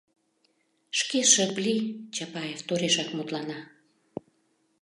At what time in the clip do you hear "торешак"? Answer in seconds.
2.67-3.09